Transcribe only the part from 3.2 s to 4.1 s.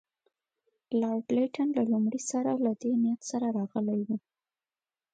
سره راغلی